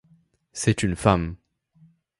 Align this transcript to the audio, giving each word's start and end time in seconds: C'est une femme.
C'est 0.51 0.81
une 0.81 0.95
femme. 0.95 1.35